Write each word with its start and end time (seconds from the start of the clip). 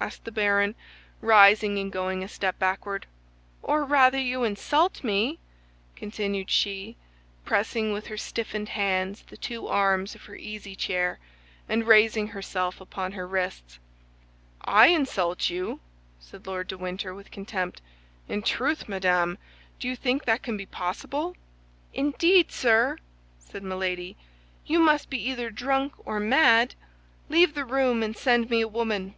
asked 0.00 0.24
the 0.26 0.32
baron, 0.32 0.74
rising 1.22 1.78
and 1.78 1.90
going 1.90 2.22
a 2.22 2.28
step 2.28 2.58
backward. 2.58 3.06
"Or 3.62 3.84
rather 3.84 4.18
you 4.18 4.44
insult 4.44 5.02
me," 5.02 5.38
continued 5.96 6.50
she, 6.50 6.96
pressing 7.46 7.90
with 7.90 8.08
her 8.08 8.18
stiffened 8.18 8.70
hands 8.70 9.22
the 9.22 9.38
two 9.38 9.66
arms 9.66 10.14
of 10.14 10.24
her 10.26 10.34
easy 10.36 10.76
chair, 10.76 11.20
and 11.70 11.86
raising 11.86 12.26
herself 12.28 12.82
upon 12.82 13.12
her 13.12 13.26
wrists. 13.26 13.78
"I 14.60 14.88
insult 14.88 15.48
you!" 15.48 15.80
said 16.20 16.46
Lord 16.46 16.68
de 16.68 16.76
Winter, 16.76 17.14
with 17.14 17.30
contempt. 17.30 17.80
"In 18.28 18.42
truth, 18.42 18.86
madame, 18.86 19.38
do 19.80 19.88
you 19.88 19.96
think 19.96 20.24
that 20.26 20.42
can 20.42 20.58
be 20.58 20.66
possible?" 20.66 21.34
"Indeed, 21.94 22.52
sir," 22.52 22.98
said 23.38 23.62
Milady, 23.62 24.18
"you 24.66 24.80
must 24.80 25.08
be 25.08 25.26
either 25.30 25.48
drunk 25.48 25.94
or 26.04 26.20
mad. 26.20 26.74
Leave 27.30 27.54
the 27.54 27.64
room, 27.64 28.02
and 28.02 28.14
send 28.14 28.50
me 28.50 28.60
a 28.60 28.68
woman." 28.68 29.14